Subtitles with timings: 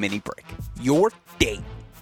[0.00, 0.46] Mini Break,
[0.80, 1.60] your date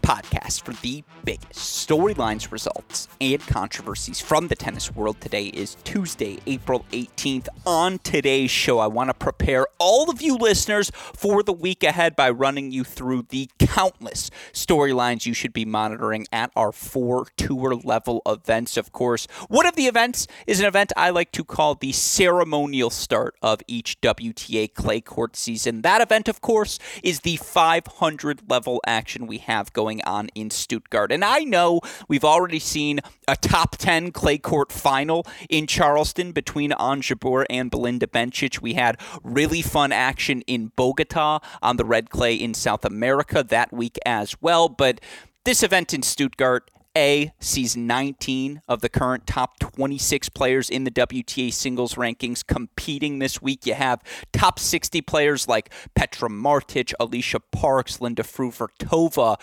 [0.09, 5.21] podcast for the biggest storylines, results, and controversies from the tennis world.
[5.21, 7.49] Today is Tuesday, April 18th.
[7.67, 12.17] On today's show, I want to prepare all of you listeners for the week ahead
[12.17, 17.75] by running you through the countless storylines you should be monitoring at our four tour
[17.75, 18.79] level events.
[18.79, 22.89] Of course, one of the events is an event I like to call the ceremonial
[22.89, 25.83] start of each WTA clay court season.
[25.83, 30.51] That event, of course, is the 500 level action we have going going on in
[30.51, 31.13] Stuttgart.
[31.13, 36.73] And I know we've already seen a top 10 clay court final in Charleston between
[36.73, 38.61] Ons Jabeur and Belinda Bencic.
[38.61, 43.73] We had really fun action in Bogota on the red clay in South America that
[43.73, 44.69] week as well.
[44.69, 45.01] But
[45.45, 50.91] this event in Stuttgart a sees 19 of the current top 26 players in the
[50.91, 53.65] WTA singles rankings competing this week.
[53.67, 59.37] You have top 60 players like Petra Martic, Alycia Parks, Linda Fruhvirtova,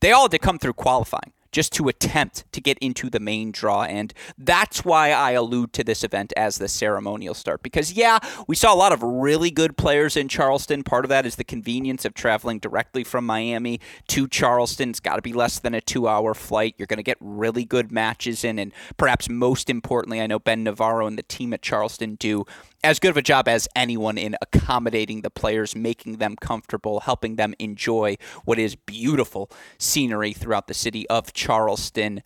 [0.00, 3.52] they all had to come through qualifying just to attempt to get into the main
[3.52, 3.82] draw.
[3.82, 7.62] And that's why I allude to this event as the ceremonial start.
[7.62, 10.82] Because, yeah, we saw a lot of really good players in Charleston.
[10.82, 14.90] Part of that is the convenience of traveling directly from Miami to Charleston.
[14.90, 16.74] It's got to be less than a two hour flight.
[16.78, 18.58] You're going to get really good matches in.
[18.58, 22.46] And perhaps most importantly, I know Ben Navarro and the team at Charleston do
[22.84, 27.36] as good of a job as anyone in accommodating the players, making them comfortable, helping
[27.36, 32.22] them enjoy what is beautiful scenery throughout the city of Charleston.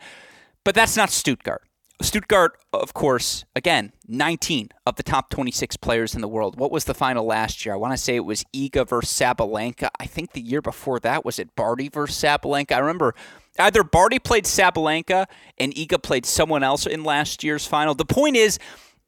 [0.65, 1.62] But that's not Stuttgart.
[2.03, 6.59] Stuttgart, of course, again, 19 of the top 26 players in the world.
[6.59, 7.75] What was the final last year?
[7.75, 9.89] I want to say it was Iga versus Sabalenka.
[9.99, 12.73] I think the year before that was it Barty versus Sabalenka.
[12.73, 13.15] I remember
[13.59, 17.95] either Barty played Sabalenka and Iga played someone else in last year's final.
[17.95, 18.59] The point is,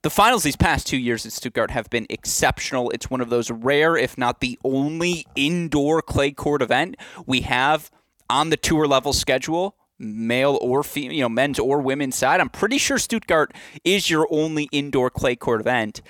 [0.03, 2.91] the finals these past two years in Stuttgart have been exceptional.
[2.91, 7.91] It's one of those rare, if not the only, indoor clay court event we have
[8.31, 12.41] on the tour level schedule male or female, you know, men's or women's side.
[12.41, 13.53] I'm pretty sure Stuttgart
[13.85, 16.03] is your only indoor clay court event.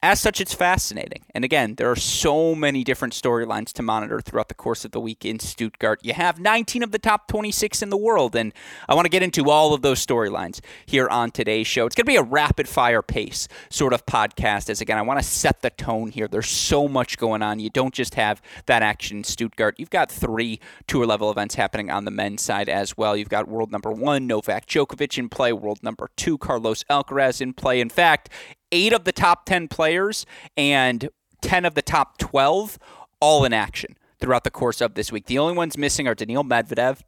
[0.00, 1.24] As such, it's fascinating.
[1.34, 5.00] And again, there are so many different storylines to monitor throughout the course of the
[5.00, 5.98] week in Stuttgart.
[6.04, 8.54] You have 19 of the top 26 in the world, and
[8.88, 11.84] I want to get into all of those storylines here on today's show.
[11.84, 15.18] It's going to be a rapid fire pace sort of podcast, as again, I want
[15.18, 16.28] to set the tone here.
[16.28, 17.58] There's so much going on.
[17.58, 21.90] You don't just have that action in Stuttgart, you've got three tour level events happening
[21.90, 23.16] on the men's side as well.
[23.16, 27.52] You've got world number one, Novak Djokovic in play, world number two, Carlos Alcaraz in
[27.52, 27.80] play.
[27.80, 28.28] In fact,
[28.72, 31.08] eight of the top 10 players and
[31.40, 32.78] 10 of the top 12
[33.20, 35.26] all in action throughout the course of this week.
[35.26, 37.00] The only ones missing are Daniil Medvedev,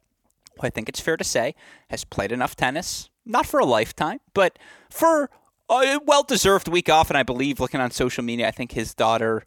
[0.59, 1.55] who I think it's fair to say
[1.89, 4.57] has played enough tennis, not for a lifetime, but
[4.89, 5.29] for
[5.69, 7.09] a well deserved week off.
[7.09, 9.43] And I believe, looking on social media, I think his daughter.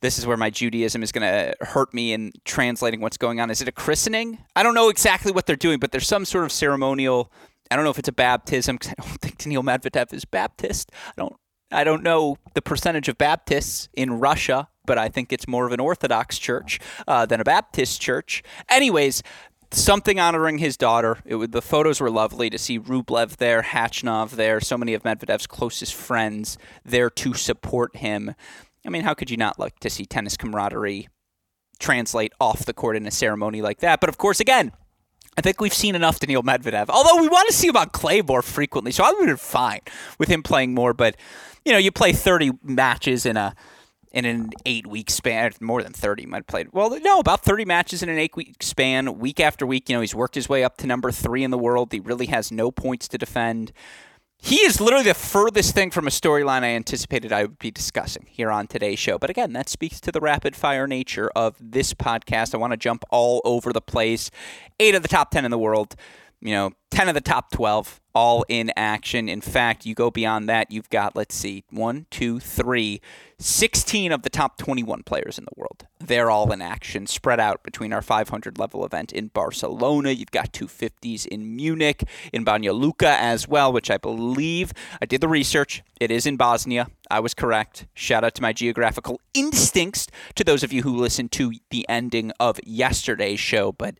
[0.00, 3.50] This is where my Judaism is going to hurt me in translating what's going on.
[3.50, 4.38] Is it a christening?
[4.54, 7.32] I don't know exactly what they're doing, but there's some sort of ceremonial
[7.70, 10.92] I don't know if it's a baptism because I don't think Daniil Medvedev is Baptist.
[11.08, 11.36] I don't.
[11.70, 15.72] I don't know the percentage of Baptists in Russia, but I think it's more of
[15.72, 18.42] an Orthodox church uh, than a Baptist church.
[18.70, 19.22] Anyways,
[19.70, 21.18] something honoring his daughter.
[21.24, 25.46] It the photos were lovely to see Rublev there, Khachanov there, so many of Medvedev's
[25.46, 28.34] closest friends there to support him.
[28.86, 31.08] I mean, how could you not like to see tennis camaraderie
[31.78, 34.00] translate off the court in a ceremony like that?
[34.00, 34.72] But of course, again,
[35.38, 36.88] I think we've seen enough Daniil Medvedev.
[36.88, 39.82] Although we want to see on clay more frequently, so I would been fine
[40.18, 40.92] with him playing more.
[40.92, 41.14] But
[41.64, 43.54] you know, you play 30 matches in a
[44.10, 46.72] in an eight week span, more than 30 might have played.
[46.72, 49.88] Well, no, about 30 matches in an eight week span, week after week.
[49.88, 51.92] You know, he's worked his way up to number three in the world.
[51.92, 53.70] He really has no points to defend.
[54.40, 58.26] He is literally the furthest thing from a storyline I anticipated I would be discussing
[58.28, 59.18] here on today's show.
[59.18, 62.54] But again, that speaks to the rapid fire nature of this podcast.
[62.54, 64.30] I want to jump all over the place.
[64.78, 65.96] Eight of the top 10 in the world,
[66.40, 69.28] you know, 10 of the top 12 all in action.
[69.28, 73.00] In fact, you go beyond that, you've got, let's see, one, two, three,
[73.38, 75.86] 16 of the top 21 players in the world.
[76.00, 80.10] They're all in action, spread out between our 500 level event in Barcelona.
[80.10, 82.02] You've got 250s in Munich,
[82.32, 85.82] in Banja Luka as well, which I believe I did the research.
[86.00, 86.88] It is in Bosnia.
[87.10, 87.86] I was correct.
[87.94, 92.32] Shout out to my geographical instincts to those of you who listened to the ending
[92.40, 93.70] of yesterday's show.
[93.70, 93.98] But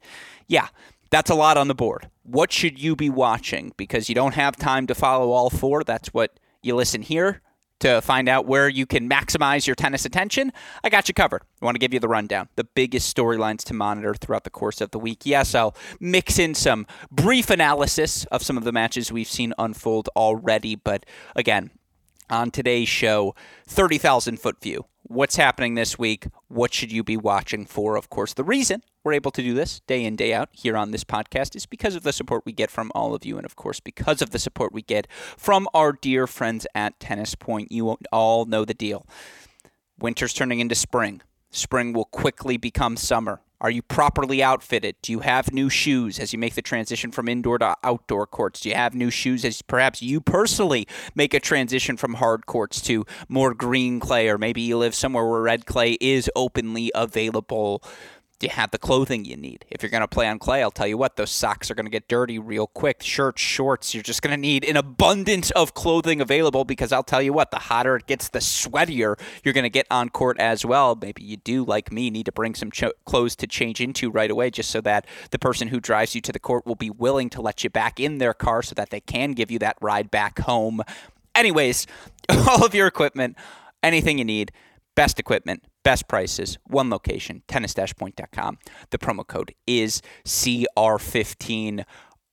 [0.48, 0.68] yeah,
[1.10, 2.10] that's a lot on the board.
[2.22, 3.72] What should you be watching?
[3.76, 5.84] Because you don't have time to follow all four.
[5.84, 7.42] That's what you listen here
[7.80, 10.52] to find out where you can maximize your tennis attention.
[10.82, 11.42] I got you covered.
[11.62, 14.80] I want to give you the rundown, the biggest storylines to monitor throughout the course
[14.80, 15.20] of the week.
[15.24, 20.08] Yes, I'll mix in some brief analysis of some of the matches we've seen unfold
[20.16, 21.06] already, but
[21.36, 21.70] again,
[22.30, 23.34] on today's show,
[23.66, 24.86] 30,000 foot view.
[25.02, 26.26] What's happening this week?
[26.48, 27.96] What should you be watching for?
[27.96, 30.90] Of course, the reason we're able to do this day in, day out here on
[30.90, 33.38] this podcast is because of the support we get from all of you.
[33.38, 37.34] And of course, because of the support we get from our dear friends at Tennis
[37.34, 37.72] Point.
[37.72, 39.06] You all know the deal.
[39.98, 41.22] Winter's turning into spring.
[41.50, 43.40] Spring will quickly become summer.
[43.60, 44.94] Are you properly outfitted?
[45.02, 48.60] Do you have new shoes as you make the transition from indoor to outdoor courts?
[48.60, 52.80] Do you have new shoes as perhaps you personally make a transition from hard courts
[52.82, 57.82] to more green clay, or maybe you live somewhere where red clay is openly available?
[58.42, 59.64] You have the clothing you need.
[59.70, 61.86] If you're going to play on clay, I'll tell you what, those socks are going
[61.86, 63.02] to get dirty real quick.
[63.02, 67.20] Shirts, shorts, you're just going to need an abundance of clothing available because I'll tell
[67.20, 70.64] you what, the hotter it gets, the sweatier you're going to get on court as
[70.64, 70.96] well.
[71.00, 72.70] Maybe you do, like me, need to bring some
[73.04, 76.32] clothes to change into right away just so that the person who drives you to
[76.32, 79.00] the court will be willing to let you back in their car so that they
[79.00, 80.82] can give you that ride back home.
[81.34, 81.86] Anyways,
[82.28, 83.36] all of your equipment,
[83.82, 84.52] anything you need,
[84.98, 88.58] best equipment Best prices, one location, tennis-point.com.
[88.90, 91.84] The promo code is CR15.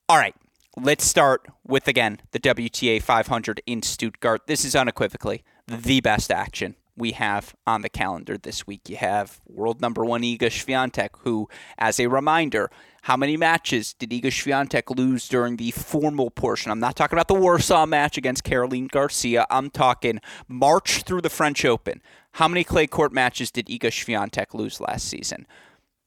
[0.10, 0.36] All right,
[0.76, 4.48] let's start with, again, the WTA 500 in Stuttgart.
[4.48, 8.90] This is unequivocally the best action we have on the calendar this week.
[8.90, 11.48] You have world number one Iga Swiatek, who,
[11.78, 12.70] as a reminder,
[13.04, 16.72] how many matches did Iga Swiatek lose during the formal portion?
[16.72, 19.46] I'm not talking about the Warsaw match against Caroline Garcia.
[19.50, 22.02] I'm talking March through the French Open.
[22.36, 25.48] How many clay court matches did Iga Swiatek lose last season?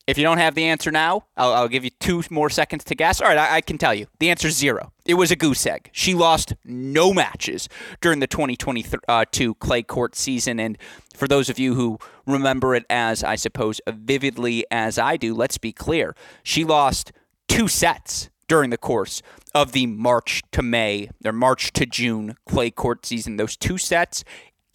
[0.07, 2.95] If you don't have the answer now, I'll, I'll give you two more seconds to
[2.95, 3.23] guess.
[3.23, 4.09] All right, I, I can tell you.
[4.19, 4.93] The answer is zero.
[5.07, 5.89] It was a goose egg.
[5.91, 7.67] She lost no matches
[8.03, 9.25] during the 2022 uh,
[9.59, 10.61] clay court season.
[10.61, 10.77] And
[11.15, 15.57] for those of you who remember it as, I suppose, vividly as I do, let's
[15.57, 16.15] be clear.
[16.43, 17.11] She lost
[17.49, 19.23] two sets during the course
[19.55, 23.37] of the March to May or March to June clay court season.
[23.39, 24.25] Those two sets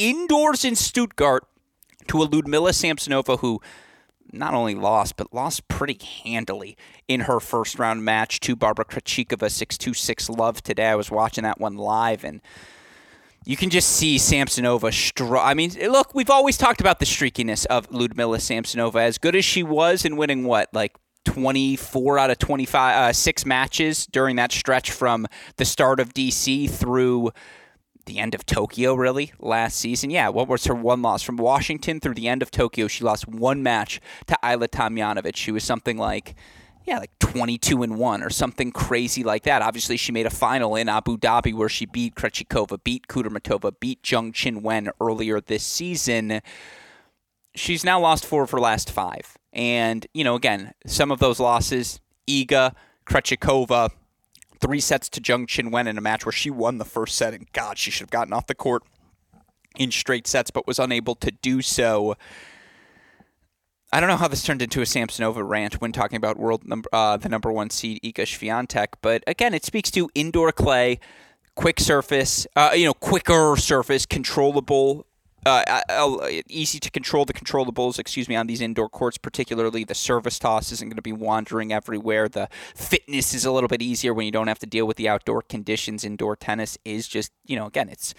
[0.09, 1.47] indoors in Stuttgart
[2.07, 3.61] to a Ludmila Samsonova who
[4.31, 6.75] not only lost, but lost pretty handily
[7.07, 10.87] in her first round match to Barbara Krejcikova 626 love today.
[10.87, 12.41] I was watching that one live and
[13.45, 14.93] you can just see Samsonova.
[14.93, 19.01] Str- I mean, look, we've always talked about the streakiness of Ludmila Samsonova.
[19.01, 20.95] As good as she was in winning what, like
[21.25, 25.27] 24 out of 25, uh, six matches during that stretch from
[25.57, 27.31] the start of DC through
[28.05, 30.09] the end of Tokyo, really, last season.
[30.09, 31.23] Yeah, what was her one loss?
[31.23, 35.35] From Washington through the end of Tokyo, she lost one match to Ajla Tomljanovic.
[35.35, 36.35] She was something like,
[36.85, 39.61] yeah, like 22 and 1 or something crazy like that.
[39.61, 44.03] Obviously, she made a final in Abu Dhabi where she beat Krejcikova, beat Kudermetova, beat
[44.03, 46.41] Zheng Qinwen earlier this season.
[47.55, 49.37] She's now lost four of her last five.
[49.53, 52.73] And, you know, again, some of those losses, Iga,
[53.05, 53.91] Krejcikova,
[54.63, 57.51] three sets to Zheng Wen in a match where she won the first set, and
[57.51, 58.83] God, she should have gotten off the court
[59.75, 62.15] in straight sets, but was unable to do so.
[63.91, 66.87] I don't know how this turned into a Samsonova rant when talking about world number,
[66.93, 71.01] uh, the number one seed Iga Swiatek, but again, it speaks to indoor clay,
[71.55, 75.05] quick surface, uh, you know, quicker surface, controllable
[75.45, 80.39] uh, easy to control the controllables, excuse me, on these indoor courts, particularly the service
[80.39, 82.29] toss isn't going to be wandering everywhere.
[82.29, 85.09] The fitness is a little bit easier when you don't have to deal with the
[85.09, 86.03] outdoor conditions.
[86.03, 88.13] Indoor tennis is just, you know, again, it's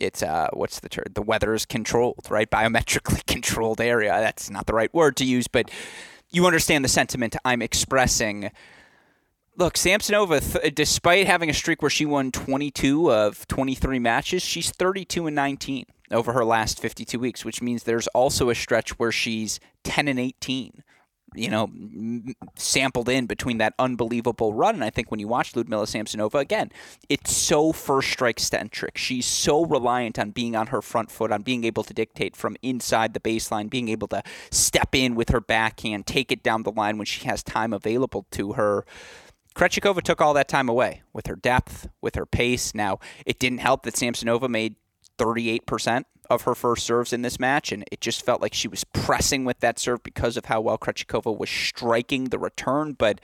[0.00, 1.04] it's uh what's the term?
[1.12, 2.50] The weather is controlled, right?
[2.50, 4.10] Biometrically controlled area.
[4.10, 5.70] That's not the right word to use, but
[6.30, 8.50] you understand the sentiment I'm expressing.
[9.56, 14.70] Look, Samsonova, th- despite having a streak where she won 22 of 23 matches, she's
[14.70, 19.12] 32 and 19 over her last 52 weeks, which means there's also a stretch where
[19.12, 20.82] she's 10 and 18.
[21.36, 21.70] You know,
[22.56, 24.74] sampled in between that unbelievable run.
[24.74, 26.72] And I think when you watch Ludmila Samsonova again,
[27.08, 28.98] it's so first strike centric.
[28.98, 32.56] She's so reliant on being on her front foot, on being able to dictate from
[32.62, 36.72] inside the baseline, being able to step in with her backhand, take it down the
[36.72, 38.84] line when she has time available to her.
[39.54, 42.74] Krejcikova took all that time away with her depth, with her pace.
[42.74, 44.74] Now, it didn't help that Samsonova made
[45.20, 48.84] 38% of her first serves in this match, and it just felt like she was
[48.84, 52.94] pressing with that serve because of how well Krejcikova was striking the return.
[52.94, 53.20] But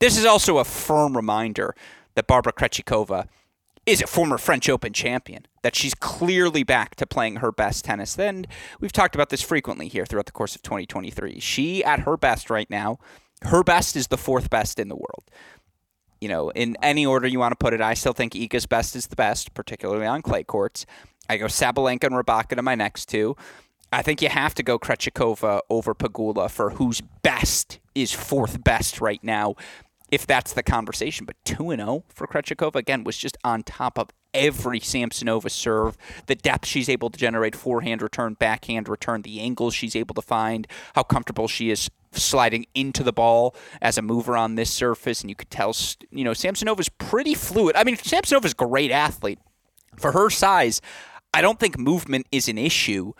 [0.00, 1.74] this is also a firm reminder
[2.14, 3.26] that Barbara Krejcikova
[3.86, 8.14] is a former French Open champion, that she's clearly back to playing her best tennis.
[8.14, 8.46] Then
[8.80, 11.40] we've talked about this frequently here throughout the course of 2023.
[11.40, 12.98] She, at her best right now,
[13.42, 15.24] her best is the fourth best in the world
[16.20, 18.94] you know, in any order you want to put it, I still think Iga's best
[18.94, 20.84] is the best, particularly on clay courts.
[21.30, 23.36] I go Sabalenka and Rybakina to my next two.
[23.92, 29.00] I think you have to go Krejcikova over Pegula for whose best is fourth best
[29.00, 29.54] right now,
[30.10, 31.26] if that's the conversation.
[31.26, 35.96] But 2 0 for Krejcikova, again, was just on top of every Samsonova serve,
[36.26, 40.22] the depth she's able to generate, forehand return, backhand return, the angles she's able to
[40.22, 45.20] find, how comfortable she is sliding into the ball as a mover on this surface.
[45.20, 45.76] And you could tell,
[46.10, 47.76] you know, Samsonova's pretty fluid.
[47.76, 49.38] I mean, Samsonova's a great athlete.
[49.96, 50.80] For her size,
[51.32, 53.12] I don't think movement is an issue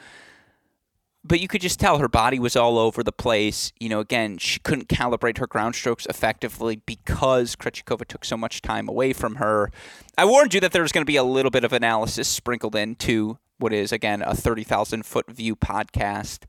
[1.23, 3.73] but you could just tell her body was all over the place.
[3.79, 8.63] You know, again, she couldn't calibrate her ground strokes effectively because Krejcikova took so much
[8.63, 9.71] time away from her.
[10.17, 12.75] I warned you that there was going to be a little bit of analysis sprinkled
[12.75, 16.45] into what is, again, a 30,000 foot view podcast.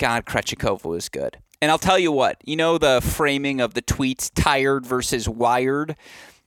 [0.00, 1.38] God, Krejcikova was good.
[1.62, 5.96] And I'll tell you what, you know, the framing of the tweets, tired versus wired?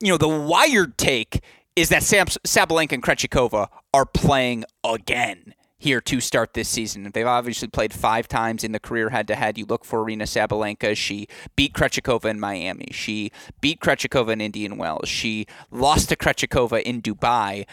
[0.02, 1.42] You know, the wired take
[1.80, 7.10] is that Sam, Sabalenka and Krejcikova are playing again here to start this season.
[7.14, 9.58] They've obviously played five times in the career head to head.
[9.58, 10.98] You look for Aryna Sabalenka.
[10.98, 12.90] She beat Krejcikova in Miami.
[12.92, 13.32] She
[13.62, 15.08] beat Krejcikova in Indian Wells.
[15.08, 17.66] She lost to Krejcikova in Dubai.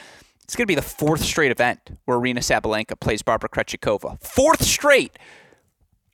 [0.45, 4.23] It's going to be the fourth straight event where Aryna Sabalenka plays Barbara Krejcikova.
[4.23, 5.19] Fourth straight.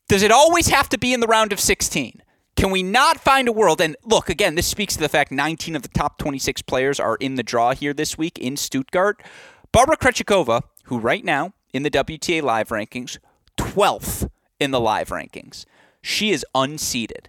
[0.09, 2.22] Does it always have to be in the round of 16?
[2.57, 3.81] Can we not find a world?
[3.81, 7.17] And look, again, this speaks to the fact 19 of the top 26 players are
[7.17, 9.23] in the draw here this week in Stuttgart.
[9.73, 13.19] Barbara Krejcikova, who right now in the WTA live rankings,
[13.57, 14.29] 12th
[14.61, 15.65] in the live rankings.
[16.03, 17.27] She is unseeded.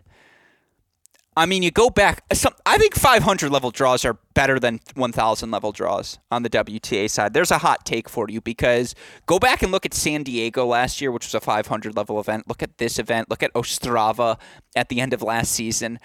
[1.35, 2.23] I mean, you go back.
[2.33, 7.09] Some, I think 500 level draws are better than 1,000 level draws on the WTA
[7.09, 7.33] side.
[7.33, 11.01] There's a hot take for you because go back and look at San Diego last
[11.01, 12.47] year, which was a 500 level event.
[12.47, 13.29] Look at this event.
[13.29, 14.39] Look at Ostrava
[14.75, 15.99] at the end of last season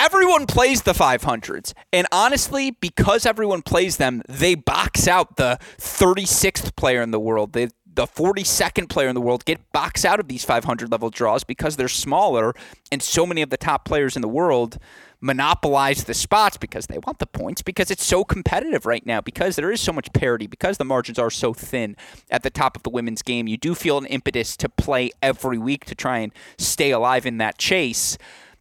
[0.00, 1.74] everyone plays the 500s.
[1.92, 7.52] And honestly, because everyone plays them, they box out the 36th player in the world.
[7.52, 11.44] They, the 42nd player in the world get boxed out of these 500 level draws
[11.44, 12.54] because they're smaller
[12.92, 14.78] and so many of the top players in the world
[15.20, 19.56] monopolize the spots because they want the points because it's so competitive right now because
[19.56, 21.96] there is so much parity because the margins are so thin
[22.30, 25.58] at the top of the women's game you do feel an impetus to play every
[25.58, 28.16] week to try and stay alive in that chase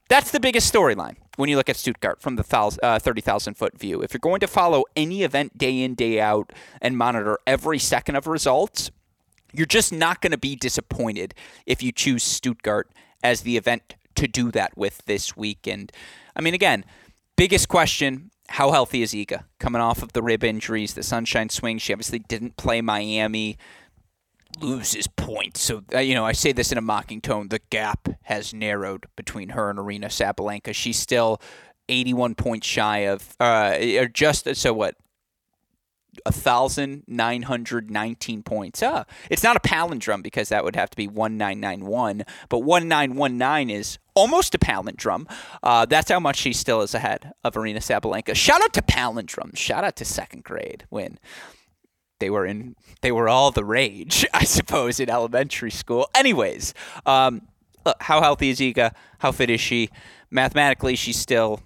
[0.09, 4.01] that's the biggest storyline when you look at Stuttgart from the uh, 30,000 foot view.
[4.01, 8.17] If you're going to follow any event day in, day out, and monitor every second
[8.17, 8.91] of results,
[9.53, 11.33] you're just not going to be disappointed
[11.65, 12.89] if you choose Stuttgart
[13.23, 15.67] as the event to do that with this week.
[15.67, 15.91] And
[16.35, 16.85] I mean, again,
[17.35, 21.77] biggest question how healthy is Iga coming off of the rib injuries, the sunshine swing?
[21.77, 23.57] She obviously didn't play Miami
[24.59, 25.61] loses points.
[25.61, 27.49] So, uh, you know, I say this in a mocking tone.
[27.49, 30.73] The gap has narrowed between her and Aryna Sabalenka.
[30.73, 31.39] She's still
[31.87, 34.95] 81 points shy of, uh, or just, so what,
[36.25, 38.83] 1,919 points.
[38.83, 43.99] Uh, it's not a palindrome because that would have to be 1991, but 1919 is
[44.15, 45.29] almost a palindrome.
[45.63, 48.35] Uh, that's how much she still is ahead of Aryna Sabalenka.
[48.35, 49.57] Shout out to palindromes.
[49.57, 51.19] Shout out to second grade when
[52.19, 56.09] they were in they were all the rage, I suppose, in elementary school.
[56.13, 56.73] Anyways,
[57.05, 57.43] um,
[58.01, 58.93] how healthy is Iga?
[59.19, 59.89] How fit is she?
[60.29, 61.61] Mathematically, she's still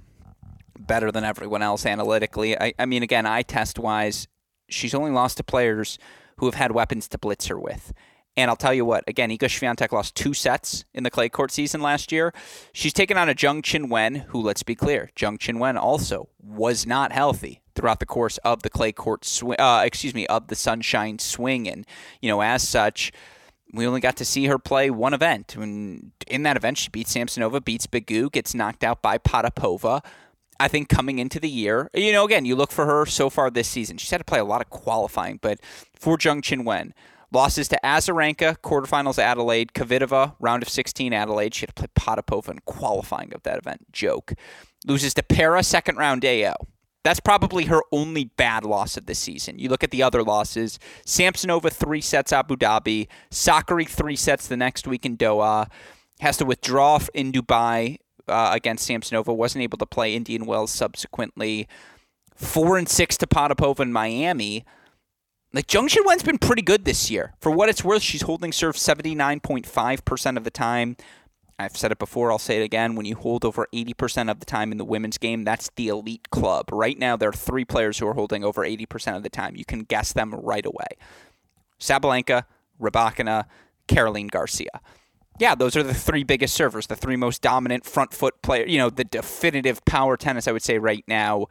[0.80, 2.60] better than everyone else analytically.
[2.60, 4.28] I, I mean, again, eye test wise,
[4.74, 5.98] she's only lost to players
[6.38, 7.94] who have had weapons to blitz her with.
[8.36, 11.52] And I'll tell you what, again, Iga Swiatek lost two sets in the clay court
[11.52, 12.34] season last year.
[12.74, 17.12] She's taken on a Zheng Wen, who, let's be clear, Zheng Wen also was not
[17.12, 21.20] healthy throughout the course of the clay court swing, uh, excuse me, of the sunshine
[21.20, 21.68] swing.
[21.68, 21.86] And,
[22.22, 23.12] you know, as such,
[23.72, 25.56] we only got to see her play one event.
[25.56, 30.04] And in that event, she beats Samsonova, beats Begu, gets knocked out by Potapova.
[30.64, 33.50] I think coming into the year, you know, again, you look for her so far
[33.50, 33.98] this season.
[33.98, 35.60] She's had to play a lot of qualifying, but
[35.94, 36.94] for Zheng Wen,
[37.34, 41.54] losses to Azarenka, quarterfinals Adelaide, Kvitova, round of 16 Adelaide.
[41.54, 43.92] She had to play Potapova in qualifying of that event.
[43.92, 44.36] Joke.
[44.88, 46.56] Loses to Parry, second round AO.
[47.04, 49.60] That's probably her only bad loss of the season.
[49.60, 54.56] You look at the other losses Samsonova, three sets Abu Dhabi, Sakkari, three sets the
[54.56, 55.70] next week in Doha,
[56.22, 61.68] has to withdraw in Dubai uh, against Samsonova, wasn't able to play Indian Wells subsequently.
[62.36, 64.66] Four and six to Potapova in Miami.
[65.54, 67.36] Like Zheng Qinwen's been pretty good this year.
[67.40, 70.98] For what it's worth, she's holding serve 79.5% of the time.
[71.60, 72.96] I've said it before, I'll say it again.
[72.96, 76.32] When you hold over 80% of the time in the women's game, that's the elite
[76.32, 76.70] club.
[76.72, 79.56] Right now, there are three players who are holding over 80% of the time.
[79.56, 80.88] You can guess them right away
[81.80, 82.46] Sabalenka,
[82.82, 83.46] Rybakina,
[83.88, 84.82] Caroline Garcia.
[85.40, 88.78] Yeah, those are the three biggest servers, the three most dominant front foot player, you
[88.78, 91.48] know, the definitive power tennis, I would say, right now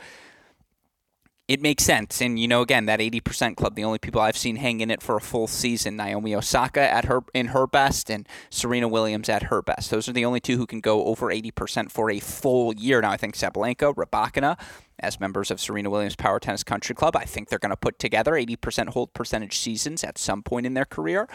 [1.48, 2.22] it makes sense.
[2.22, 5.02] And you know, again, that 80% club, the only people I've seen hang in it
[5.02, 9.44] for a full season, Naomi Osaka at her in her best and Serena Williams at
[9.44, 9.90] her best.
[9.90, 13.00] Those are the only two who can go over 80% for a full year.
[13.02, 14.58] Now I think Sabalenka, Rybakina,
[15.00, 17.16] as members of Serena Williams Power Tennis Country Club.
[17.16, 20.74] I think they're going to put together 80% hold percentage seasons at some point in
[20.74, 21.28] their career.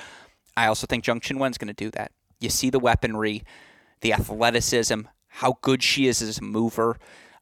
[0.55, 2.11] I also think Zheng Qinwen's going to do that.
[2.39, 3.43] You see the weaponry,
[4.01, 6.97] the athleticism, how good she is as a mover.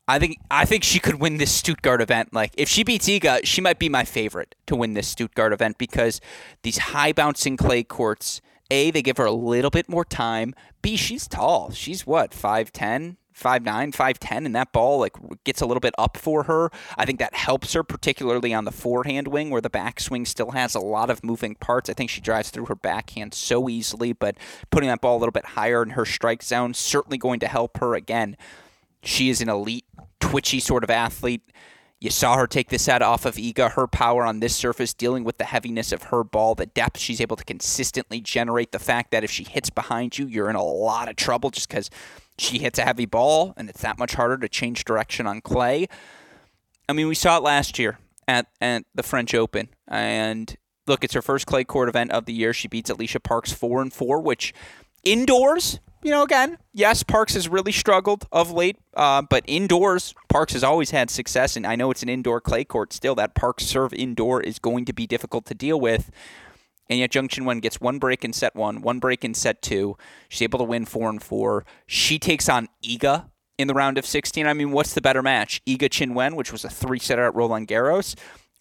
[0.07, 2.33] I think I think she could win this Stuttgart event.
[2.33, 5.77] Like if she beats Iga, she might be my favorite to win this Stuttgart event
[5.77, 6.21] because
[6.61, 10.53] these high bouncing clay courts, A, they give her a little bit more time.
[10.81, 11.71] B, she's tall.
[11.71, 13.17] She's what, 5'10?
[13.35, 15.13] Five nine, five ten, and that ball like
[15.43, 16.71] gets a little bit up for her.
[16.97, 20.73] I think that helps her, particularly on the forehand wing where the backswing still has
[20.73, 21.89] a lot of moving parts.
[21.89, 24.37] I think she drives through her backhand so easily, but
[24.71, 27.77] putting that ball a little bit higher in her strike zone certainly going to help
[27.77, 28.37] her again.
[29.03, 29.85] She is an elite,
[30.19, 31.41] twitchy sort of athlete.
[31.99, 33.71] You saw her take this set off of Iga.
[33.71, 37.21] Her power on this surface, dealing with the heaviness of her ball, the depth she's
[37.21, 40.63] able to consistently generate, the fact that if she hits behind you, you're in a
[40.63, 41.89] lot of trouble just because
[42.37, 45.87] she hits a heavy ball and it's that much harder to change direction on clay.
[46.87, 49.69] I mean, we saw it last year at, at the French Open.
[49.87, 50.55] And
[50.87, 52.53] look, it's her first clay court event of the year.
[52.53, 54.53] She beats Alycia Parks 4 and 4, which
[55.03, 60.53] indoors, you know, again, yes, Parks has really struggled of late, uh, but indoors, Parks
[60.53, 61.55] has always had success.
[61.55, 63.15] And I know it's an indoor clay court still.
[63.15, 66.11] That Parks serve indoor is going to be difficult to deal with.
[66.89, 69.97] And yet Zheng Qinwen gets one break in set one, one break in set two.
[70.29, 71.65] She's able to win four and four.
[71.87, 73.25] She takes on Iga
[73.57, 74.45] in the round of 16.
[74.45, 75.63] I mean, what's the better match?
[75.65, 78.15] Iga Qinwen, which was a three setter at Roland Garros,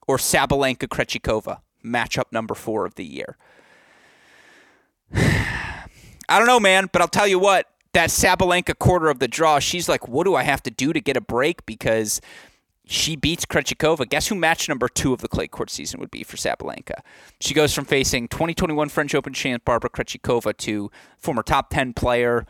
[0.06, 3.36] or Sabalenka Krejcikova, matchup number four of the year?
[5.14, 9.58] I don't know, man, but I'll tell you what, that Sabalenka quarter of the draw,
[9.58, 11.64] she's like, what do I have to do to get a break?
[11.66, 12.20] Because
[12.86, 14.08] she beats Krejcikova.
[14.08, 17.00] Guess who match number two of the clay court season would be for Sabalenka?
[17.40, 22.46] She goes from facing 2021 French Open champ Barbara Krejcikova to former top 10 player.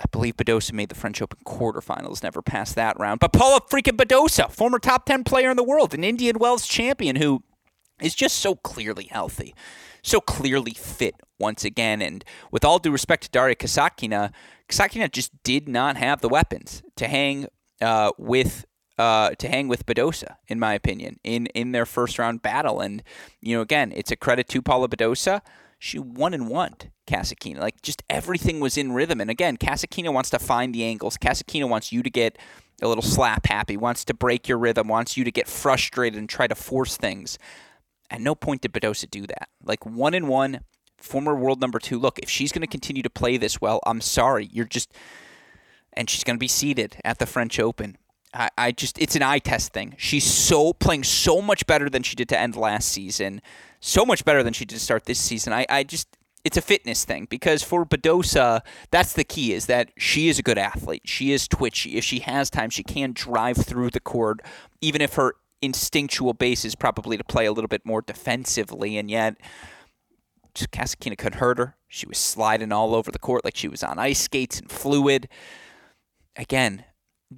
[0.00, 3.20] I believe Badosa made the French Open quarterfinals, never passed that round.
[3.20, 7.16] But Paula freaking Badosa, former top 10 player in the world, an Indian Wells champion
[7.16, 7.42] who
[8.00, 9.54] is just so clearly healthy,
[10.02, 12.02] so clearly fit once again.
[12.02, 14.32] And with all due respect to Daria Kasatkina,
[14.68, 17.46] Kasatkina just did not have the weapons to hang
[17.80, 18.64] uh, with
[18.98, 22.80] uh, to hang with Badosa, in my opinion, in in their first round battle.
[22.80, 23.02] And
[23.40, 25.40] you know, again, it's a credit to Paula Badosa.
[25.78, 26.74] She won and won
[27.06, 27.58] Kasatkina.
[27.58, 29.20] Like just everything was in rhythm.
[29.20, 31.16] And again, Kasatkina wants to find the angles.
[31.16, 32.38] Kasatkina wants you to get
[32.80, 36.28] a little slap happy, wants to break your rhythm, wants you to get frustrated and
[36.28, 37.38] try to force things.
[38.10, 39.48] At no point did Badosa do that.
[39.64, 40.60] Like one and one,
[40.98, 41.98] former world number two.
[41.98, 44.48] Look, if she's going to continue to play this well, I'm sorry.
[44.52, 44.92] You're just,
[45.92, 47.96] and she's going to be seated at the French Open.
[48.34, 49.94] I, I just it's an eye test thing.
[49.98, 53.42] She's so playing so much better than she did to end last season,
[53.80, 55.52] so much better than she did to start this season.
[55.52, 56.08] I, I just
[56.44, 60.42] it's a fitness thing because for Badosa, that's the key is that she is a
[60.42, 61.02] good athlete.
[61.04, 61.96] She is twitchy.
[61.96, 64.40] If she has time, she can drive through the court,
[64.80, 68.98] even if her instinctual base is probably to play a little bit more defensively.
[68.98, 69.36] And yet,
[70.54, 71.76] Kasatkina could hurt her.
[71.86, 75.28] She was sliding all over the court like she was on ice skates and fluid.
[76.36, 76.84] Again,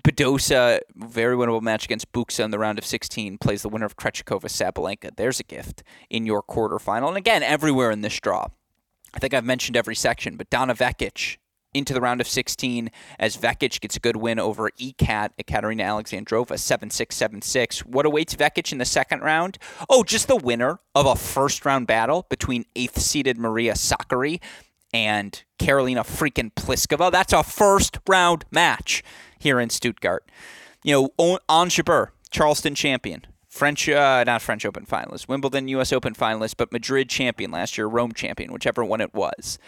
[0.02, 3.96] Badosa, very winnable match against Bucsa in the round of 16, plays the winner of
[3.96, 5.14] Krejcikova Sabalenka.
[5.16, 7.08] There's a gift in your quarterfinal.
[7.08, 8.48] And again, everywhere in this draw.
[9.14, 11.36] I think I've mentioned every section, but Donna Vekic
[11.74, 16.58] into the round of 16 as Vekic gets a good win over ECAT, Ekaterina Alexandrova,
[16.58, 17.80] 7 6 7 6.
[17.80, 19.58] What awaits Vekic in the second round?
[19.90, 24.40] Oh, just the winner of a first round battle between eighth seeded Maria Sakkari
[24.94, 27.10] and Karolina freaking Pliskova.
[27.10, 29.02] That's a first round match
[29.38, 30.30] here in Stuttgart.
[30.84, 35.92] You know, Jabeur, Charleston champion, French, uh, not French Open finalist, Wimbledon U.S.
[35.92, 39.58] Open finalist, but Madrid champion last year, Rome champion, whichever one it was.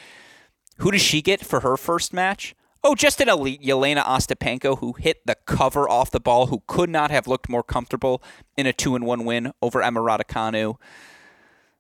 [0.78, 2.54] Who does she get for her first match?
[2.84, 6.90] Oh, just an elite Jelena Ostapenko who hit the cover off the ball, who could
[6.90, 8.22] not have looked more comfortable
[8.56, 10.76] in a two and one win over Emma Raducanu.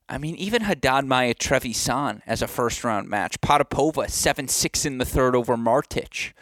[0.08, 3.40] I mean, even Haddad Maia Trevisan as a first round match.
[3.40, 6.32] Potapova 7 6 in the third over Martic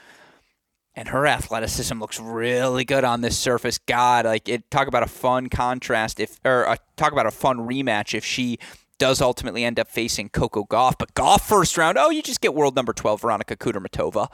[0.97, 3.79] and her athleticism looks really good on this surface.
[3.79, 4.71] God, like it.
[4.71, 8.59] Talk about a fun contrast if, or uh, talk about a fun rematch if she
[8.99, 10.95] does ultimately end up facing Coco Gauff.
[10.99, 14.29] But Gauff first round, oh, you just get world number twelve Veronika Kudermetova.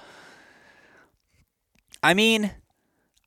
[2.02, 2.50] I mean,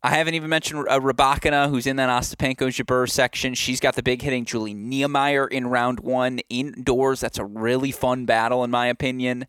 [0.05, 3.53] I haven't even mentioned uh, Rybakina, who's in that Ostapenko Jabeur section.
[3.53, 7.21] She's got the big hitting Jule Niemeier in round one indoors.
[7.21, 9.47] That's a really fun battle, in my opinion.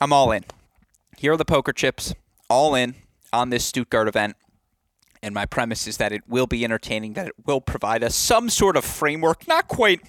[0.00, 0.44] I'm all in.
[1.16, 2.14] Here are the poker chips
[2.48, 2.94] all in
[3.32, 4.36] on this Stuttgart event.
[5.22, 8.48] And my premise is that it will be entertaining, that it will provide us some
[8.48, 10.02] sort of framework, not quite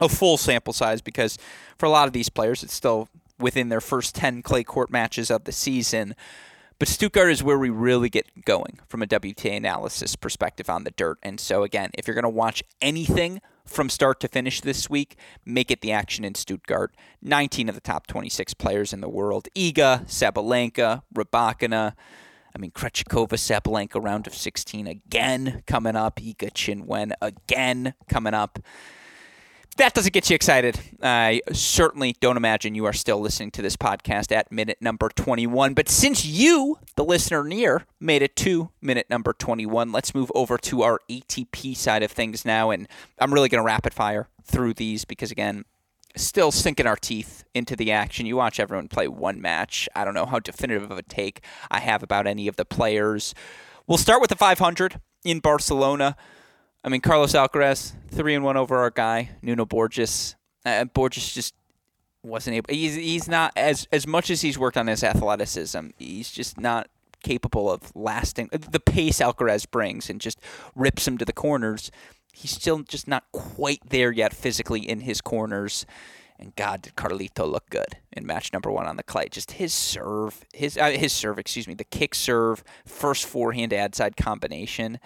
[0.00, 1.38] a full sample size, because
[1.78, 5.30] for a lot of these players, it's still within their first 10 clay court matches
[5.30, 6.16] of the season.
[6.78, 10.90] But Stuttgart is where we really get going from a WTA analysis perspective on the
[10.90, 11.18] dirt.
[11.22, 15.16] And so, again, if you're going to watch anything from start to finish this week,
[15.44, 16.94] make it the action in Stuttgart.
[17.22, 21.94] 19 of the top 26 players in the world Iga, Sabalenka, Rybakina.
[22.54, 26.16] I mean, Krejcikova, Sabalenka, round of 16 again coming up.
[26.16, 28.58] Iga Qinwen again coming up
[29.76, 30.78] that doesn't get you excited.
[31.02, 35.74] I certainly don't imagine you are still listening to this podcast at minute number 21.
[35.74, 40.58] But since you, the listener near, made it to minute number 21, let's move over
[40.58, 42.70] to our ATP side of things now.
[42.70, 45.64] And I'm really going to rapid fire through these because, again,
[46.16, 48.26] still sinking our teeth into the action.
[48.26, 49.88] You watch everyone play one match.
[49.94, 53.34] I don't know how definitive of a take I have about any of the players.
[53.86, 56.16] We'll start with the 500 in Barcelona.
[56.84, 60.36] I mean, Carlos Alcaraz, three and one over our guy Nuno Borges.
[60.66, 61.54] Uh, Borges just
[62.22, 62.72] wasn't able.
[62.72, 65.88] He's he's not as as much as he's worked on his athleticism.
[65.98, 66.88] He's just not
[67.22, 70.38] capable of lasting the pace Alcaraz brings and just
[70.74, 71.90] rips him to the corners.
[72.34, 75.86] He's still just not quite there yet physically in his corners.
[76.38, 79.28] And God, did Carlito look good in match number one on the clay?
[79.30, 83.94] Just his serve, his uh, his serve, excuse me, the kick serve, first forehand ad
[83.94, 84.98] side combination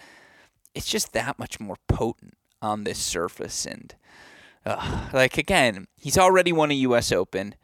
[0.73, 3.65] it's just that much more potent on this surface.
[3.65, 3.95] And
[4.65, 7.11] uh, like again, he's already won a U.S.
[7.11, 7.55] Open.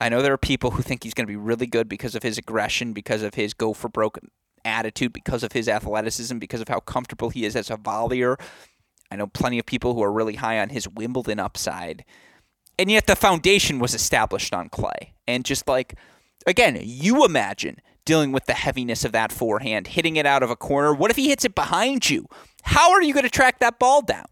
[0.00, 2.22] I know there are people who think he's going to be really good because of
[2.22, 4.18] his aggression, because of his go for broke
[4.64, 8.40] attitude, because of his athleticism, because of how comfortable he is as a volleyer.
[9.10, 12.04] I know plenty of people who are really high on his Wimbledon upside.
[12.78, 15.14] And yet the foundation was established on clay.
[15.26, 15.96] And just like,
[16.46, 20.56] again, you imagine dealing with the heaviness of that forehand, hitting it out of a
[20.56, 20.94] corner.
[20.94, 22.26] What if he hits it behind you?
[22.62, 24.26] How are you going to track that ball down?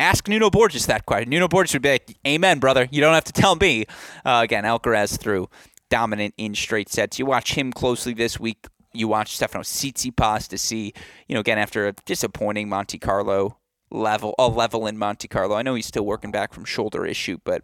[0.00, 1.30] Ask Nuno Borges that question.
[1.30, 2.88] Nuno Borges would be like, Amen, brother.
[2.90, 3.84] You don't have to tell me.
[4.24, 5.48] Uh, again, Alcaraz through
[5.88, 7.18] dominant in straight sets.
[7.18, 8.66] You watch him closely this week.
[8.92, 10.92] You watch Stefanos Tsitsipas to see,
[11.28, 13.58] you know, again, after a disappointing Monte Carlo
[13.90, 15.56] level, a level in Monte Carlo.
[15.56, 17.62] I know he's still working back from shoulder issue, but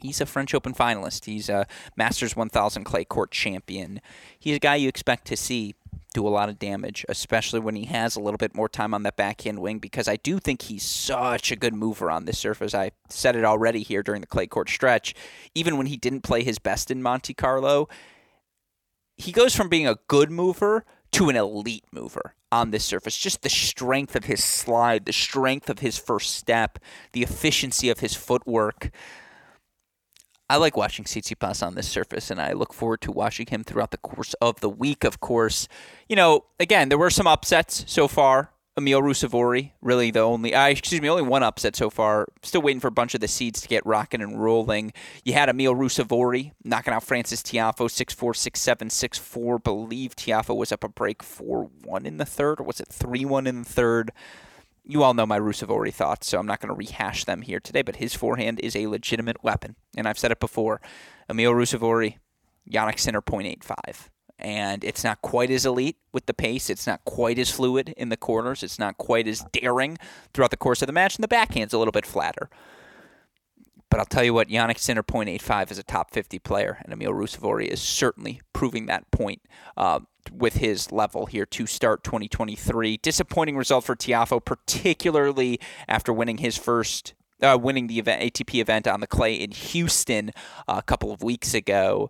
[0.00, 1.26] he's a French Open finalist.
[1.26, 4.00] He's a Masters 1000 clay court champion.
[4.38, 5.74] He's a guy you expect to see
[6.12, 9.02] do a lot of damage, especially when he has a little bit more time on
[9.02, 12.74] that backhand wing, because I do think he's such a good mover on this surface.
[12.74, 15.14] I said it already here during the clay court stretch.
[15.54, 17.88] Even when he didn't play his best in Monte Carlo,
[19.16, 23.16] he goes from being a good mover to an elite mover on this surface.
[23.16, 26.78] Just the strength of his slide, the strength of his first step,
[27.12, 28.90] the efficiency of his footwork.
[30.52, 33.90] I like watching Tsitsipas on this surface, and I look forward to watching him throughout
[33.90, 35.02] the course of the week.
[35.02, 35.66] Of course,
[36.10, 38.50] you know, again, there were some upsets so far.
[38.76, 42.28] Emil Ruusuvuori, really the only, uh, excuse me, only one upset so far.
[42.42, 44.92] Still waiting for a bunch of the seeds to get rocking and rolling.
[45.24, 49.58] You had Emil Ruusuvuori knocking out Frances Tiafoe 6 4, 6 7, 6 4.
[49.58, 53.24] Believe Tiafoe was up a break 4 1 in the third, or was it 3
[53.24, 54.12] 1 in the third?
[54.84, 57.82] You all know my Ruusuvuori thoughts, so I'm not going to rehash them here today,
[57.82, 59.76] but his forehand is a legitimate weapon.
[59.96, 60.80] And I've said it before
[61.28, 62.16] Emil Ruusuvuori,
[62.70, 64.08] Jannik Sinner 0.85.
[64.38, 66.68] And it's not quite as elite with the pace.
[66.68, 68.64] It's not quite as fluid in the corners.
[68.64, 69.98] It's not quite as daring
[70.34, 71.14] throughout the course of the match.
[71.14, 72.50] And the backhand's a little bit flatter.
[73.88, 77.12] But I'll tell you what, Jannik Sinner 0.85 is a top 50 player, and Emil
[77.12, 79.42] Ruusuvuori is certainly proving that point
[79.76, 82.98] uh, with his level here to start 2023.
[82.98, 85.58] Disappointing result for Tiafoe, particularly
[85.88, 87.14] after winning his first.
[87.42, 90.30] Uh, winning the event, ATP event on the clay in Houston
[90.68, 92.08] uh, a couple of weeks ago.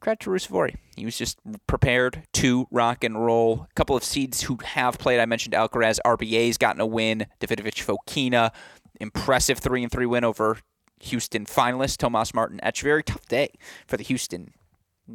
[0.00, 0.76] Credit to Ruusuvuori.
[0.94, 3.66] He was just prepared to rock and roll.
[3.70, 5.20] A couple of seeds who have played.
[5.20, 5.98] I mentioned Alcaraz.
[6.04, 7.28] RBA's gotten a win.
[7.40, 8.52] Davidovich Fokina
[9.00, 10.58] impressive three and three win over
[11.00, 12.82] Houston finalist Tomas Martin Etch.
[12.82, 13.48] Very tough day
[13.86, 14.52] for the Houston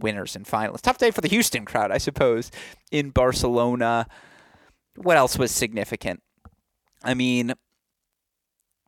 [0.02, 0.82] winners and finalists.
[0.82, 2.52] Tough day for the Houston crowd, I suppose,
[2.92, 4.08] in Barcelona.
[4.96, 6.22] What else was significant?
[7.04, 7.54] I mean,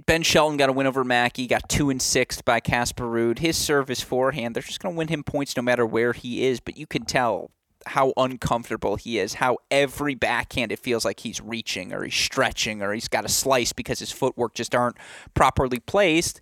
[0.06, 3.40] Ben Shelton got a win over Mackey, got two and six by Casper Ruud.
[3.40, 6.60] His service forehand, they're just going to win him points no matter where he is.
[6.60, 7.52] But you can tell
[7.88, 12.82] how uncomfortable he is, how every backhand it feels like he's reaching or he's stretching
[12.82, 14.98] or he's got a slice because his footwork just aren't
[15.34, 16.42] properly placed.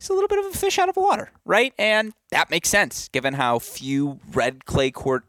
[0.00, 1.74] He's a little bit of a fish out of water, right?
[1.78, 5.24] And that makes sense given how few red clay court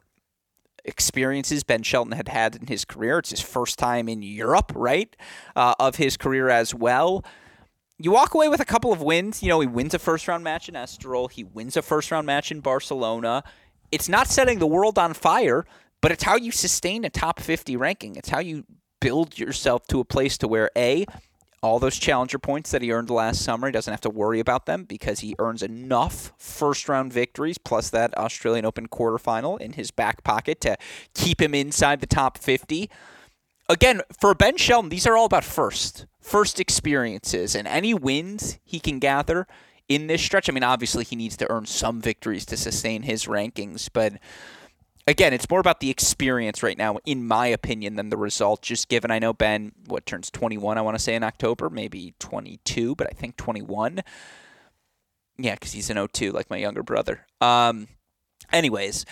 [0.85, 3.19] experiences Ben Shelton had had in his career.
[3.19, 5.15] It's his first time in Europe, right,
[5.55, 7.23] uh, of his career as well.
[7.99, 9.43] You walk away with a couple of wins.
[9.43, 11.29] You know, he wins a first round match in Estoril.
[11.29, 13.43] He wins a first round match in Barcelona
[13.91, 15.65] it's not setting the world on fire,
[16.01, 18.15] but it's how you sustain a top 50 ranking.
[18.15, 18.63] It's how you
[18.99, 21.05] build yourself to a place to where A,
[21.61, 23.67] all those challenger points that he earned last summer.
[23.67, 27.89] He doesn't have to worry about them because he earns enough first round victories plus
[27.91, 30.77] that Australian Open quarterfinal in his back pocket to
[31.13, 32.89] keep him inside the top 50.
[33.69, 38.79] Again, for Ben Shelton, these are all about first, first experiences, and any wins he
[38.79, 39.47] can gather
[39.87, 40.49] in this stretch.
[40.49, 44.13] I mean, obviously, he needs to earn some victories to sustain his rankings, but
[45.07, 48.61] again, it's more about the experience right now, in my opinion, than the result.
[48.61, 52.13] Just given I know Ben, what turns 21, I want to say in October, maybe
[52.19, 54.01] 22, but I think 21.
[55.37, 57.25] Yeah, because he's an 02, like my younger brother.
[57.39, 57.87] Um,
[58.51, 59.05] anyways,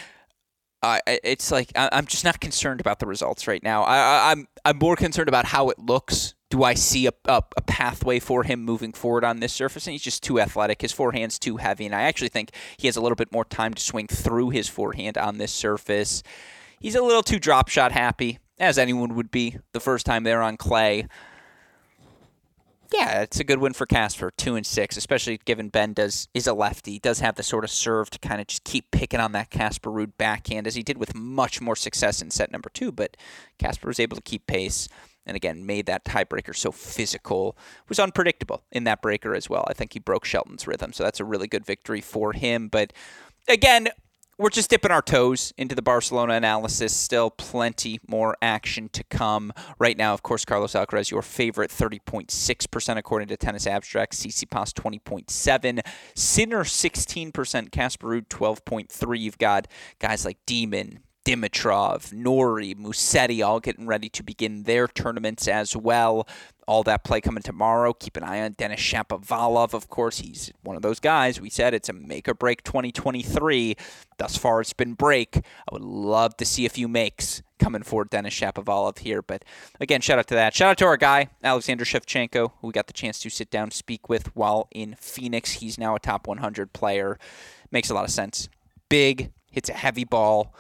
[0.81, 3.83] uh, it's like I, am just not concerned about the results right now.
[3.83, 7.61] I, I'm I'm more concerned about how it looks do I see a, a, a,
[7.61, 9.85] pathway for him moving forward on this surface?
[9.85, 10.81] And he's just too athletic.
[10.81, 11.85] His forehand's too heavy.
[11.85, 14.67] And I actually think he has a little bit more time to swing through his
[14.67, 16.23] forehand on this surface.
[16.79, 20.41] He's a little too drop shot happy, as anyone would be the first time there
[20.41, 21.07] on clay.
[22.91, 26.47] Yeah, it's a good win for Casper, two and six, especially given Ben does is
[26.47, 29.33] a lefty, does have the sort of serve to kind of just keep picking on
[29.33, 32.91] that Casper Ruud backhand as he did with much more success in set number two.
[32.91, 33.15] But
[33.59, 34.89] Casper was able to keep pace
[35.29, 37.57] and again made that tiebreaker so physical.
[37.87, 39.63] Was unpredictable in that breaker as well.
[39.67, 42.67] I think he broke Shelton's rhythm, so that's a really good victory for him.
[42.67, 42.91] But
[43.47, 43.89] again,
[44.39, 46.95] we're just dipping our toes into the Barcelona analysis.
[46.95, 49.51] Still plenty more action to come.
[49.79, 54.13] Right now, of course, Carlos Alcaraz, your favorite, 30.6% according to Tennis Abstract.
[54.13, 55.81] Tsitsipas, 20.7.
[56.15, 57.71] Sinner, 16%.
[57.71, 59.19] Casper Ruud, 12.3.
[59.19, 59.67] You've got
[59.99, 66.27] guys like Demon, Dimitrov, Norrie, Musetti all getting ready to begin their tournaments as well.
[66.67, 67.93] All that play coming tomorrow.
[67.93, 70.17] Keep an eye on Denis Shapovalov, of course.
[70.17, 71.39] He's one of those guys.
[71.39, 73.75] We said it's a make or break 2023.
[74.17, 75.37] Thus far, it's been break.
[75.37, 79.21] I would love to see a few makes coming for Denis Shapovalov here.
[79.21, 79.45] But
[79.79, 80.55] again, shout out to that.
[80.55, 83.69] Shout out to our guy, Alexander Shevchenko, who we got the chance to sit down
[83.69, 85.51] speak with while in Phoenix.
[85.51, 87.19] He's now a top 100 player.
[87.69, 88.49] Makes a lot of sense.
[88.89, 90.55] Big, hits a heavy ball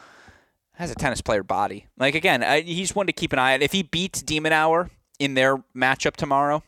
[0.79, 1.87] has a tennis player body.
[1.97, 3.61] Like again, I, he's one to keep an eye on.
[3.61, 4.89] If he beats de Minaur
[5.19, 6.63] in their matchup tomorrow,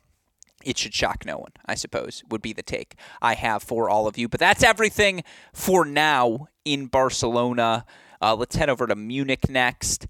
[0.66, 1.54] it should shock no one.
[1.66, 4.28] I suppose would be the take I have for all of you.
[4.28, 7.86] But that's everything for now in Barcelona.
[8.22, 10.08] Uh, let's head over to Munich next.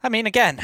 [0.00, 0.58] I mean, again,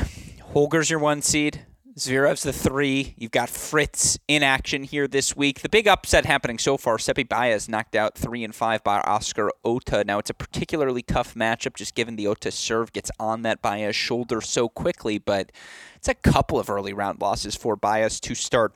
[0.54, 1.66] Holger's your one seed.
[1.98, 3.14] Zverev's the three.
[3.18, 5.60] You've got Fritz in action here this week.
[5.60, 9.50] The big upset happening so far: Seppi Baez knocked out three and five by Oscar
[9.62, 10.06] Otte.
[10.06, 13.94] Now it's a particularly tough matchup, just given the Otte serve gets on that Baez
[13.94, 15.18] shoulder so quickly.
[15.18, 15.52] But
[15.96, 18.74] it's a couple of early round losses for Baez to start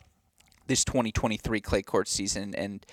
[0.67, 2.85] this 2023 clay court season, and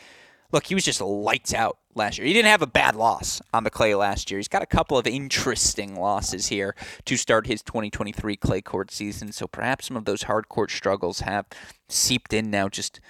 [0.54, 2.28] look, he was just lights out last year.
[2.28, 4.38] He didn't have a bad loss on the clay last year.
[4.38, 9.32] He's got a couple of interesting losses here to start his 2023 clay court season.
[9.32, 11.48] So perhaps some of those hard court struggles have
[11.90, 12.70] seeped in now.
[12.70, 13.02] Just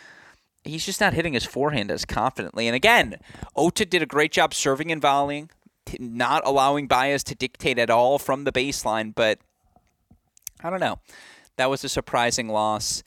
[0.63, 2.67] he's just not hitting his forehand as confidently.
[2.67, 3.17] And again,
[3.57, 5.49] Otte did a great job serving and volleying,
[5.99, 9.13] not allowing Baez to dictate at all from the baseline.
[9.13, 9.39] But
[10.63, 10.99] I don't know.
[11.57, 13.03] That was a surprising loss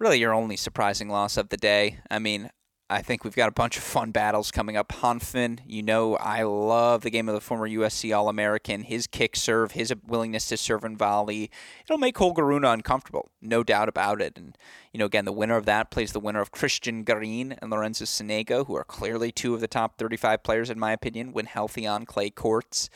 [0.00, 1.98] really your only surprising loss of the day.
[2.10, 2.50] I mean,
[2.92, 4.88] I think we've got a bunch of fun battles coming up.
[4.88, 8.82] Hanfmann, you know, I love the game of the former USC All American.
[8.82, 11.52] His kick serve, his willingness to serve and volley,
[11.84, 14.36] it'll make Holger Rune uncomfortable, no doubt about it.
[14.36, 14.58] And,
[14.92, 18.06] you know, again, the winner of that plays the winner of Christian Garin and Lorenzo
[18.06, 21.86] Sonego, who are clearly two of the top 35 players, in my opinion, when healthy
[21.86, 22.90] on clay courts.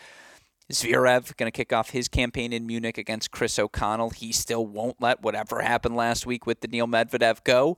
[0.73, 4.11] Zverev going to kick off his campaign in Munich against Chris O'Connell.
[4.11, 7.77] He still won't let whatever happened last week with Daniil Medvedev go.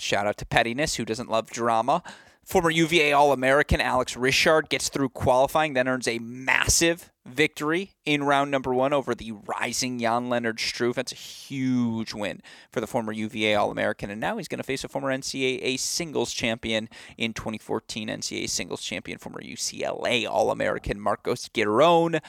[0.00, 2.02] Shout out to Pettiness, who doesn't love drama.
[2.44, 8.22] Former UVA All American Alex Ritschard gets through qualifying, then earns a massive victory in
[8.22, 10.94] round number one over the rising Jan Lennard Struff.
[10.94, 14.10] That's a huge win for the former UVA All American.
[14.10, 18.82] And now he's going to face a former NCAA singles champion in 2014, NCAA singles
[18.82, 22.20] champion, former UCLA All American Marcos Giron.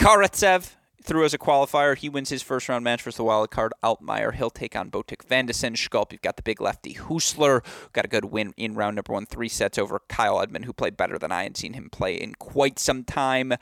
[0.00, 1.96] Karatsev through as a qualifier.
[1.96, 4.34] He wins his first round match versus the wild card Altmaier.
[4.34, 6.12] He'll take on Botic van de Zandschulp.
[6.12, 7.64] You've got the big lefty Hüsler.
[7.92, 10.96] Got a good win in round number one, three sets over Kyle Edmund, who played
[10.96, 13.52] better than I had seen him play in quite some time.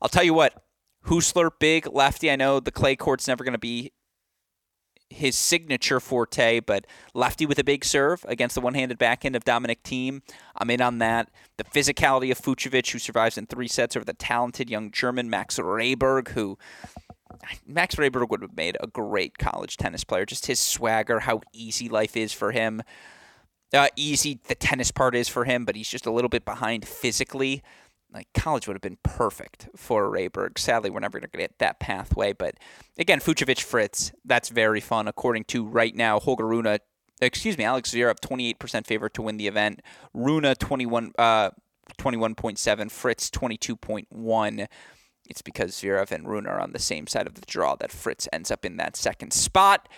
[0.00, 0.64] I'll tell you what,
[1.06, 2.30] Hüsler, big lefty.
[2.30, 3.92] I know the clay court's never going to be
[5.12, 9.82] his signature forte, but lefty with a big serve against the one-handed backhand of Dominic
[9.84, 10.22] Thiem.
[10.56, 11.30] I'm in on that.
[11.58, 15.58] The physicality of Fucsovics, who survives in three sets over the talented young German Max
[15.58, 16.58] Rehberg, who
[17.66, 20.26] Max Rehberg would have made a great college tennis player.
[20.26, 22.82] Just his swagger, how easy life is for him.
[23.72, 26.86] Uh, easy the tennis part is for him, but he's just a little bit behind
[26.86, 27.62] physically.
[28.12, 30.58] Like college would have been perfect for Rehberg.
[30.58, 32.32] Sadly, we're never going to get that pathway.
[32.32, 32.56] But
[32.98, 35.08] again, Fucsovics Fritz, that's very fun.
[35.08, 36.78] According to right now, Holger Rune,
[37.20, 39.80] excuse me, Alex Zverev, 28% favorite to win the event.
[40.12, 41.50] Rune, 21, uh,
[41.98, 44.66] 21.7, Fritz, 22.1.
[45.28, 48.28] It's because Zverev and Rune are on the same side of the draw that Fritz
[48.32, 49.88] ends up in that second spot.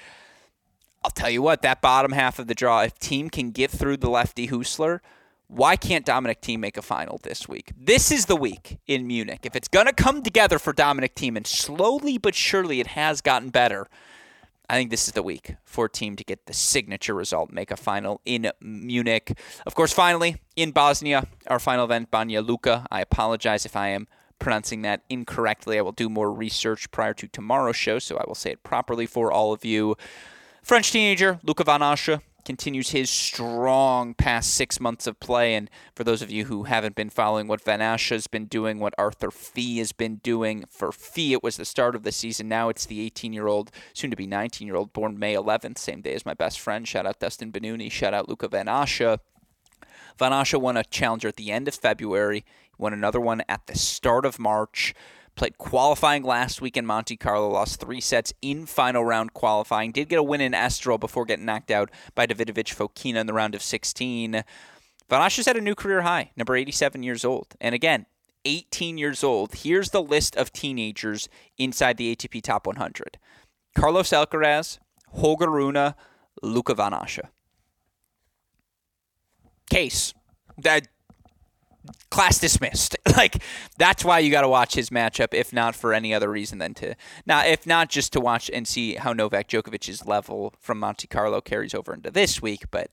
[1.02, 3.98] I'll tell you what, that bottom half of the draw, if Thiem can get through
[3.98, 5.00] the lefty Hüsler,
[5.48, 7.72] why can't Dominic Thiem make a final this week?
[7.76, 9.40] This is the week in Munich.
[9.44, 13.20] If it's going to come together for Dominic Thiem, and slowly but surely it has
[13.20, 13.88] gotten better,
[14.68, 17.70] I think this is the week for a team to get the signature result, make
[17.70, 19.38] a final in Munich.
[19.66, 22.86] Of course, finally, in Bosnia, our final event, Banja Luka.
[22.90, 25.78] I apologize if I am pronouncing that incorrectly.
[25.78, 29.04] I will do more research prior to tomorrow's show, so I will say it properly
[29.04, 29.96] for all of you.
[30.62, 35.54] French teenager Luca Van Assche continues his strong past six months of play.
[35.54, 38.78] And for those of you who haven't been following what Van Assche has been doing,
[38.78, 42.48] what Arthur Fils has been doing, for Fils it was the start of the season.
[42.48, 45.78] Now it's the 18 year old, soon to be 19 year old, born May 11th,
[45.78, 46.86] same day as my best friend.
[46.86, 47.90] Shout out Dustin Benuni.
[47.90, 49.18] Shout out Luca Van Assche.
[50.18, 52.44] Van Assche won a challenger at the end of February,
[52.78, 54.94] won another one at the start of March.
[55.36, 59.90] Played qualifying last week in Monte Carlo, lost three sets in final round qualifying.
[59.90, 63.32] Did get a win in Estoril before getting knocked out by Davidovich Fokina in the
[63.32, 64.44] round of 16.
[65.10, 67.48] Van Assche had a new career high, number 87 years old.
[67.60, 68.06] And again,
[68.44, 69.54] 18 years old.
[69.54, 73.18] Here's the list of teenagers inside the ATP Top 100
[73.74, 74.78] Carlos Alcaraz,
[75.14, 75.94] Holger Rune,
[76.42, 77.28] Luca Van Assche.
[79.68, 80.14] Case.
[80.56, 80.86] That
[82.14, 82.96] class dismissed.
[83.16, 83.42] like
[83.76, 86.72] that's why you got to watch his matchup, if not for any other reason than
[86.74, 86.94] to
[87.26, 91.40] now, if not just to watch and see how Novak Djokovic's level from Monte Carlo
[91.40, 92.70] carries over into this week.
[92.70, 92.90] But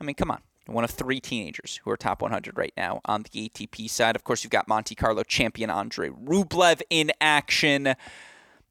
[0.00, 0.40] I mean, come on.
[0.66, 4.14] One of three teenagers who are top 100 right now on the ATP side.
[4.14, 7.94] Of course, you've got Monte Carlo champion Andre Rublev in action.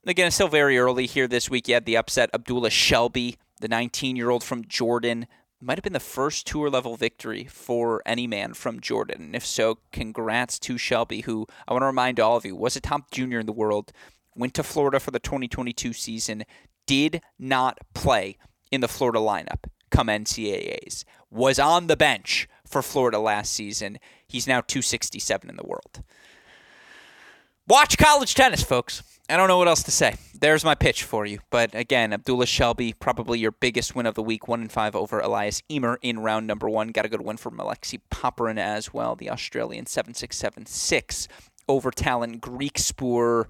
[0.08, 1.68] Again, it's still very early here this week.
[1.68, 5.28] You had the upset Abdullah Shelbayh, the 19 year old from Jordan,
[5.62, 9.22] might have been the first tour level victory for any man from Jordan.
[9.22, 12.76] And if so, congrats to Shelbayh, who I want to remind all of you was
[12.76, 13.92] a top junior in the world,
[14.36, 16.44] went to Florida for the 2022 season,
[16.88, 18.38] did not play
[18.72, 24.00] in the Florida lineup come NCAAs, was on the bench for Florida last season.
[24.26, 26.02] He's now 267 in the world.
[27.68, 29.04] Watch college tennis, folks.
[29.30, 30.16] I don't know what else to say.
[30.38, 31.40] There's my pitch for you.
[31.50, 35.20] But again, Abdullah Shelbayh, probably your biggest win of the week, one in five over
[35.20, 36.90] Elias Ymer in round number one.
[36.90, 41.28] Got a good win from Alexei Popyrin as well, the Australian seven six seven six
[41.68, 43.46] over Tallon Griekspoor.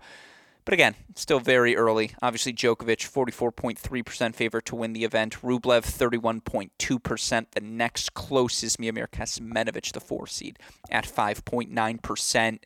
[0.64, 2.12] But again, still very early.
[2.22, 5.42] Obviously, Djokovic, 44.3% favor to win the event.
[5.42, 7.46] Rublev, 31.2%.
[7.52, 10.60] The next closest, Miomir Kecmanovic, the four seed,
[10.92, 12.60] at 5.9%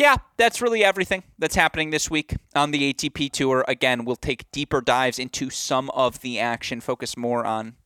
[0.00, 3.66] yeah, that's really everything that's happening this week on the ATP Tour.
[3.68, 7.76] Again, we'll take deeper dives into some of the action, focus more on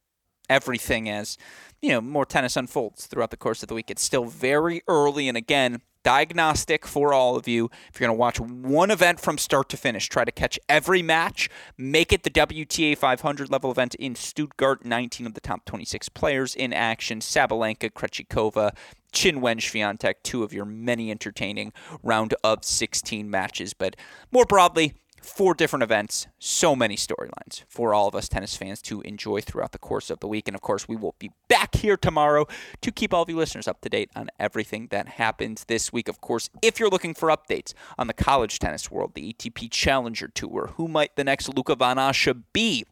[0.49, 1.37] everything as,
[1.83, 3.91] you know, more tennis unfolds throughout the course of the week.
[3.91, 7.71] It's still very early, and again, diagnostic for all of you.
[7.93, 11.03] If you're going to watch one event from start to finish, try to catch every
[11.03, 14.85] match, make it the WTA 500 level event in Stuttgart.
[14.85, 17.19] 19 of the top 26 players in action.
[17.21, 18.71] Sabalenka, Krejcikova,
[19.13, 23.73] Qinwen Swiatek, two of your many entertaining round of 16 matches.
[23.73, 23.97] But
[24.31, 29.01] more broadly, four different events, so many storylines for all of us tennis fans to
[29.03, 30.47] enjoy throughout the course of the week.
[30.47, 32.47] And of course, we will be back here tomorrow
[32.83, 36.09] to keep all of you listeners up to date on everything that happens this week.
[36.09, 40.29] Of course, if you're looking for updates on the college tennis world, the ATP Challenger
[40.29, 42.85] Tour, who might the next Luca Van Assche be?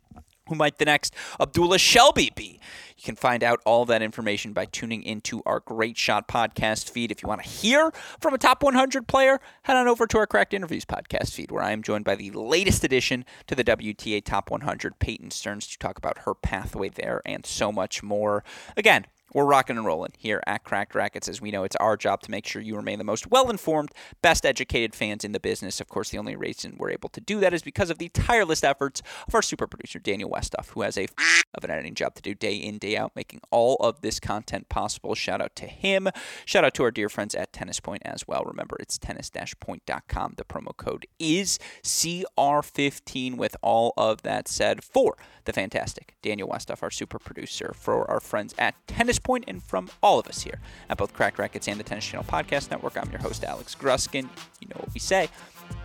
[0.52, 2.60] Who might the next Abdullah Shelbayh be?
[2.98, 7.10] You can find out all that information by tuning into our Great Shot podcast feed.
[7.10, 10.26] If you want to hear from a top 100 player, head on over to our
[10.26, 14.22] Cracked Interviews podcast feed, where I am joined by the latest addition to the WTA
[14.22, 18.44] Top 100, Peyton Stearns, to talk about her pathway there and so much more.
[18.76, 21.28] Again, we're rocking and rolling here at Cracked Racquets.
[21.28, 23.90] As we know, it's our job to make sure you remain the most well informed,
[24.20, 25.80] best educated fans in the business.
[25.80, 28.62] Of course, the only reason we're able to do that is because of the tireless
[28.64, 31.06] efforts of our super producer, Daniel Westoff, who has a
[31.54, 34.68] of an editing job to do day in, day out, making all of this content
[34.68, 35.14] possible.
[35.14, 36.08] Shout out to him.
[36.44, 38.42] Shout out to our dear friends at Tennis Point as well.
[38.44, 39.30] Remember, it's tennis
[39.60, 40.34] point.com.
[40.36, 43.36] The promo code is CR15.
[43.36, 48.20] With all of that said, for the fantastic Daniel Westoff, our super producer, for our
[48.20, 51.78] friends at Tennis Point, and from all of us here at both Cracked Racquets and
[51.78, 54.28] the Tennis Channel Podcast Network, I'm your host, Alex Gruskin.
[54.60, 55.28] You know what we say.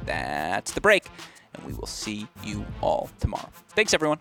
[0.06, 1.08] That's the break,
[1.54, 3.50] and we will see you all tomorrow.
[3.70, 4.20] Thanks, everyone.